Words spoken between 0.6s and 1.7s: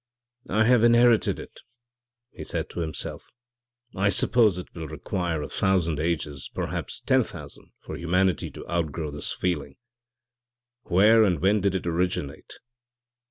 have inherited it,'